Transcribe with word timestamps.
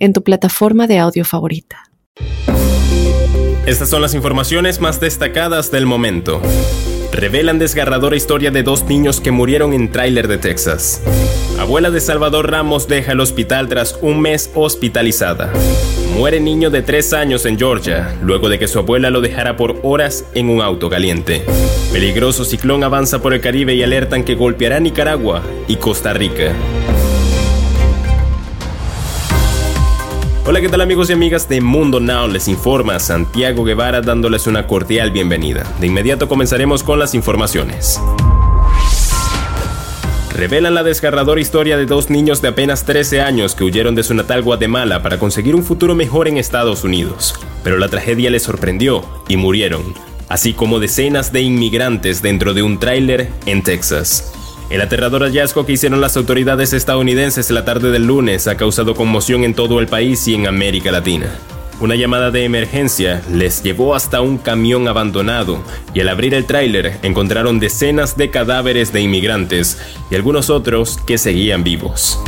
en 0.00 0.12
tu 0.12 0.24
plataforma 0.24 0.88
de 0.88 0.98
audio 0.98 1.24
favorita. 1.24 1.84
Estas 3.66 3.88
son 3.88 4.02
las 4.02 4.14
informaciones 4.14 4.80
más 4.80 4.98
destacadas 4.98 5.70
del 5.70 5.86
momento. 5.86 6.42
Revelan 7.12 7.58
desgarradora 7.58 8.16
historia 8.16 8.50
de 8.50 8.62
dos 8.62 8.84
niños 8.84 9.20
que 9.20 9.30
murieron 9.30 9.72
en 9.72 9.92
tráiler 9.92 10.26
de 10.26 10.38
Texas. 10.38 11.02
Abuela 11.58 11.90
de 11.90 12.00
Salvador 12.00 12.50
Ramos 12.50 12.88
deja 12.88 13.12
el 13.12 13.20
hospital 13.20 13.68
tras 13.68 13.98
un 14.00 14.20
mes 14.20 14.50
hospitalizada. 14.54 15.52
Muere 16.16 16.40
niño 16.40 16.70
de 16.70 16.82
3 16.82 17.12
años 17.12 17.46
en 17.46 17.58
Georgia, 17.58 18.16
luego 18.22 18.48
de 18.48 18.58
que 18.58 18.68
su 18.68 18.78
abuela 18.78 19.10
lo 19.10 19.20
dejara 19.20 19.56
por 19.56 19.80
horas 19.82 20.24
en 20.34 20.48
un 20.48 20.62
auto 20.62 20.88
caliente. 20.88 21.44
Peligroso 21.92 22.44
ciclón 22.44 22.84
avanza 22.84 23.20
por 23.20 23.34
el 23.34 23.40
Caribe 23.40 23.74
y 23.74 23.82
alertan 23.82 24.24
que 24.24 24.34
golpeará 24.34 24.80
Nicaragua 24.80 25.42
y 25.68 25.76
Costa 25.76 26.12
Rica. 26.12 26.52
Hola, 30.50 30.60
¿qué 30.60 30.68
tal 30.68 30.80
amigos 30.80 31.08
y 31.08 31.12
amigas 31.12 31.48
de 31.48 31.60
Mundo 31.60 32.00
Now? 32.00 32.26
Les 32.26 32.48
informa 32.48 32.98
Santiago 32.98 33.62
Guevara 33.62 34.00
dándoles 34.00 34.48
una 34.48 34.66
cordial 34.66 35.12
bienvenida. 35.12 35.62
De 35.78 35.86
inmediato 35.86 36.28
comenzaremos 36.28 36.82
con 36.82 36.98
las 36.98 37.14
informaciones. 37.14 38.00
Revelan 40.34 40.74
la 40.74 40.82
desgarradora 40.82 41.40
historia 41.40 41.76
de 41.76 41.86
dos 41.86 42.10
niños 42.10 42.42
de 42.42 42.48
apenas 42.48 42.84
13 42.84 43.20
años 43.20 43.54
que 43.54 43.62
huyeron 43.62 43.94
de 43.94 44.02
su 44.02 44.12
natal 44.12 44.42
Guatemala 44.42 45.04
para 45.04 45.20
conseguir 45.20 45.54
un 45.54 45.62
futuro 45.62 45.94
mejor 45.94 46.26
en 46.26 46.36
Estados 46.36 46.82
Unidos. 46.82 47.36
Pero 47.62 47.78
la 47.78 47.88
tragedia 47.88 48.28
les 48.28 48.42
sorprendió 48.42 49.04
y 49.28 49.36
murieron, 49.36 49.94
así 50.28 50.52
como 50.52 50.80
decenas 50.80 51.32
de 51.32 51.42
inmigrantes 51.42 52.22
dentro 52.22 52.54
de 52.54 52.64
un 52.64 52.80
tráiler 52.80 53.30
en 53.46 53.62
Texas. 53.62 54.32
El 54.70 54.80
aterrador 54.82 55.22
hallazgo 55.22 55.66
que 55.66 55.72
hicieron 55.72 56.00
las 56.00 56.16
autoridades 56.16 56.72
estadounidenses 56.72 57.50
la 57.50 57.64
tarde 57.64 57.90
del 57.90 58.06
lunes 58.06 58.46
ha 58.46 58.56
causado 58.56 58.94
conmoción 58.94 59.42
en 59.42 59.52
todo 59.52 59.80
el 59.80 59.88
país 59.88 60.28
y 60.28 60.34
en 60.34 60.46
América 60.46 60.92
Latina. 60.92 61.34
Una 61.80 61.96
llamada 61.96 62.30
de 62.30 62.44
emergencia 62.44 63.20
les 63.32 63.64
llevó 63.64 63.96
hasta 63.96 64.20
un 64.20 64.38
camión 64.38 64.86
abandonado 64.86 65.64
y 65.92 66.00
al 66.00 66.08
abrir 66.08 66.34
el 66.34 66.44
tráiler 66.44 66.98
encontraron 67.02 67.58
decenas 67.58 68.16
de 68.16 68.30
cadáveres 68.30 68.92
de 68.92 69.00
inmigrantes 69.00 69.76
y 70.08 70.14
algunos 70.14 70.50
otros 70.50 70.98
que 71.04 71.18
seguían 71.18 71.64
vivos. 71.64 72.20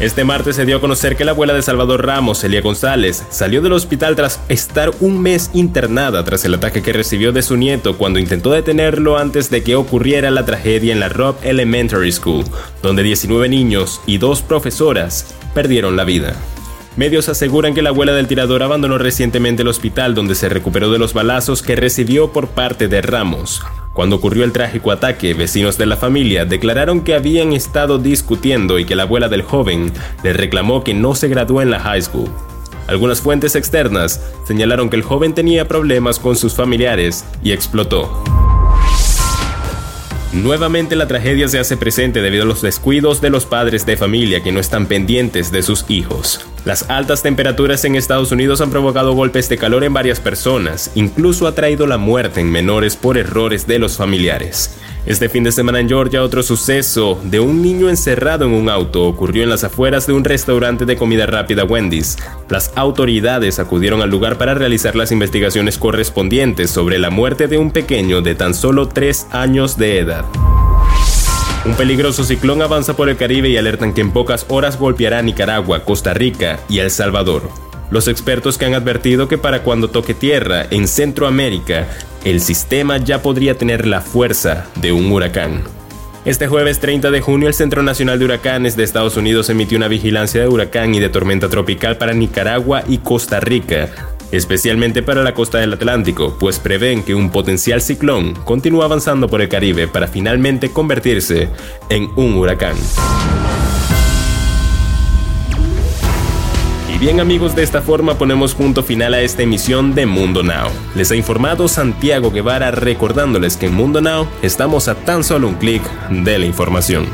Este 0.00 0.24
martes 0.24 0.56
se 0.56 0.66
dio 0.66 0.78
a 0.78 0.80
conocer 0.80 1.14
que 1.14 1.24
la 1.24 1.30
abuela 1.30 1.54
de 1.54 1.62
Salvador 1.62 2.04
Ramos, 2.04 2.42
Elia 2.42 2.60
González, 2.62 3.24
salió 3.30 3.62
del 3.62 3.74
hospital 3.74 4.16
tras 4.16 4.40
estar 4.48 4.90
un 4.98 5.22
mes 5.22 5.50
internada 5.54 6.24
tras 6.24 6.44
el 6.44 6.54
ataque 6.54 6.82
que 6.82 6.92
recibió 6.92 7.30
de 7.30 7.42
su 7.42 7.56
nieto 7.56 7.96
cuando 7.96 8.18
intentó 8.18 8.50
detenerlo 8.50 9.16
antes 9.18 9.50
de 9.50 9.62
que 9.62 9.76
ocurriera 9.76 10.32
la 10.32 10.44
tragedia 10.44 10.92
en 10.92 10.98
la 10.98 11.10
Robb 11.10 11.36
Elementary 11.44 12.10
School, 12.10 12.44
donde 12.82 13.04
19 13.04 13.48
niños 13.48 14.00
y 14.04 14.18
dos 14.18 14.42
profesoras 14.42 15.32
perdieron 15.54 15.94
la 15.94 16.02
vida. 16.02 16.34
Medios 16.96 17.28
aseguran 17.28 17.72
que 17.72 17.82
la 17.82 17.90
abuela 17.90 18.12
del 18.14 18.26
tirador 18.26 18.64
abandonó 18.64 18.98
recientemente 18.98 19.62
el 19.62 19.68
hospital 19.68 20.16
donde 20.16 20.34
se 20.34 20.48
recuperó 20.48 20.90
de 20.90 20.98
los 20.98 21.14
balazos 21.14 21.62
que 21.62 21.76
recibió 21.76 22.32
por 22.32 22.48
parte 22.48 22.88
de 22.88 23.00
Ramos. 23.00 23.62
Cuando 23.94 24.16
ocurrió 24.16 24.42
el 24.42 24.50
trágico 24.50 24.90
ataque, 24.90 25.34
vecinos 25.34 25.78
de 25.78 25.86
la 25.86 25.96
familia 25.96 26.44
declararon 26.44 27.02
que 27.02 27.14
habían 27.14 27.52
estado 27.52 27.98
discutiendo 27.98 28.80
y 28.80 28.84
que 28.84 28.96
la 28.96 29.04
abuela 29.04 29.28
del 29.28 29.42
joven 29.42 29.92
le 30.24 30.32
reclamó 30.32 30.82
que 30.82 30.94
no 30.94 31.14
se 31.14 31.28
graduó 31.28 31.62
en 31.62 31.70
la 31.70 31.78
high 31.78 32.02
school. 32.02 32.28
Algunas 32.88 33.20
fuentes 33.20 33.54
externas 33.54 34.20
señalaron 34.46 34.90
que 34.90 34.96
el 34.96 35.02
joven 35.02 35.32
tenía 35.32 35.68
problemas 35.68 36.18
con 36.18 36.34
sus 36.34 36.54
familiares 36.54 37.24
y 37.44 37.52
explotó. 37.52 38.24
Nuevamente 40.32 40.96
la 40.96 41.06
tragedia 41.06 41.46
se 41.46 41.60
hace 41.60 41.76
presente 41.76 42.20
debido 42.20 42.42
a 42.42 42.46
los 42.46 42.62
descuidos 42.62 43.20
de 43.20 43.30
los 43.30 43.46
padres 43.46 43.86
de 43.86 43.96
familia 43.96 44.42
que 44.42 44.50
no 44.50 44.58
están 44.58 44.86
pendientes 44.86 45.52
de 45.52 45.62
sus 45.62 45.84
hijos. 45.88 46.44
Las 46.64 46.88
altas 46.88 47.22
temperaturas 47.22 47.84
en 47.84 47.94
Estados 47.94 48.32
Unidos 48.32 48.62
han 48.62 48.70
provocado 48.70 49.12
golpes 49.12 49.50
de 49.50 49.58
calor 49.58 49.84
en 49.84 49.92
varias 49.92 50.18
personas, 50.18 50.90
incluso 50.94 51.46
ha 51.46 51.54
traído 51.54 51.86
la 51.86 51.98
muerte 51.98 52.40
en 52.40 52.50
menores 52.50 52.96
por 52.96 53.18
errores 53.18 53.66
de 53.66 53.78
los 53.78 53.98
familiares. 53.98 54.78
Este 55.04 55.28
fin 55.28 55.44
de 55.44 55.52
semana 55.52 55.80
en 55.80 55.88
Georgia 55.88 56.22
otro 56.22 56.42
suceso 56.42 57.20
de 57.22 57.38
un 57.38 57.60
niño 57.60 57.90
encerrado 57.90 58.46
en 58.46 58.52
un 58.52 58.70
auto 58.70 59.06
ocurrió 59.06 59.42
en 59.42 59.50
las 59.50 59.62
afueras 59.62 60.06
de 60.06 60.14
un 60.14 60.24
restaurante 60.24 60.86
de 60.86 60.96
comida 60.96 61.26
rápida 61.26 61.64
Wendy's. 61.64 62.16
Las 62.48 62.72
autoridades 62.76 63.58
acudieron 63.58 64.00
al 64.00 64.08
lugar 64.08 64.38
para 64.38 64.54
realizar 64.54 64.96
las 64.96 65.12
investigaciones 65.12 65.76
correspondientes 65.76 66.70
sobre 66.70 66.98
la 66.98 67.10
muerte 67.10 67.46
de 67.46 67.58
un 67.58 67.72
pequeño 67.72 68.22
de 68.22 68.34
tan 68.34 68.54
solo 68.54 68.88
3 68.88 69.26
años 69.32 69.76
de 69.76 69.98
edad. 69.98 70.24
Un 71.66 71.74
peligroso 71.76 72.24
ciclón 72.24 72.60
avanza 72.60 72.94
por 72.94 73.08
el 73.08 73.16
Caribe 73.16 73.48
y 73.48 73.56
alertan 73.56 73.94
que 73.94 74.02
en 74.02 74.12
pocas 74.12 74.44
horas 74.48 74.78
golpeará 74.78 75.22
Nicaragua, 75.22 75.82
Costa 75.82 76.12
Rica 76.12 76.60
y 76.68 76.80
El 76.80 76.90
Salvador. 76.90 77.48
Los 77.90 78.06
expertos 78.06 78.58
que 78.58 78.66
han 78.66 78.74
advertido 78.74 79.28
que 79.28 79.38
para 79.38 79.62
cuando 79.62 79.88
toque 79.88 80.12
tierra 80.12 80.66
en 80.70 80.86
Centroamérica, 80.86 81.88
el 82.22 82.42
sistema 82.42 82.98
ya 82.98 83.22
podría 83.22 83.56
tener 83.56 83.86
la 83.86 84.02
fuerza 84.02 84.66
de 84.76 84.92
un 84.92 85.10
huracán. 85.10 85.62
Este 86.26 86.48
jueves 86.48 86.80
30 86.80 87.10
de 87.10 87.22
junio 87.22 87.48
el 87.48 87.54
Centro 87.54 87.82
Nacional 87.82 88.18
de 88.18 88.26
Huracanes 88.26 88.76
de 88.76 88.84
Estados 88.84 89.16
Unidos 89.16 89.48
emitió 89.48 89.78
una 89.78 89.88
vigilancia 89.88 90.42
de 90.42 90.48
huracán 90.48 90.94
y 90.94 91.00
de 91.00 91.08
tormenta 91.08 91.48
tropical 91.48 91.96
para 91.96 92.12
Nicaragua 92.12 92.84
y 92.86 92.98
Costa 92.98 93.40
Rica, 93.40 94.13
especialmente 94.32 95.02
para 95.02 95.22
la 95.22 95.34
costa 95.34 95.58
del 95.58 95.72
Atlántico, 95.74 96.36
pues 96.38 96.58
prevén 96.58 97.02
que 97.02 97.14
un 97.14 97.30
potencial 97.30 97.80
ciclón 97.80 98.34
continúa 98.44 98.84
avanzando 98.84 99.28
por 99.28 99.40
el 99.40 99.48
Caribe 99.48 99.88
para 99.88 100.08
finalmente 100.08 100.70
convertirse 100.70 101.48
en 101.88 102.10
un 102.16 102.34
huracán. 102.34 102.76
Y 106.94 106.98
bien 106.98 107.18
amigos, 107.18 107.56
de 107.56 107.64
esta 107.64 107.82
forma 107.82 108.16
ponemos 108.18 108.54
punto 108.54 108.84
final 108.84 109.14
a 109.14 109.20
esta 109.20 109.42
emisión 109.42 109.96
de 109.96 110.06
Mundo 110.06 110.44
Now. 110.44 110.68
Les 110.94 111.10
ha 111.10 111.16
informado 111.16 111.66
Santiago 111.66 112.30
Guevara 112.30 112.70
recordándoles 112.70 113.56
que 113.56 113.66
en 113.66 113.74
Mundo 113.74 114.00
Now 114.00 114.28
estamos 114.42 114.86
a 114.86 114.94
tan 114.94 115.24
solo 115.24 115.48
un 115.48 115.54
clic 115.54 115.82
de 116.10 116.38
la 116.38 116.46
información. 116.46 117.06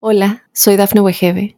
Hola, 0.00 0.44
soy 0.52 0.76
Dafne 0.76 1.00
Wegebe 1.00 1.57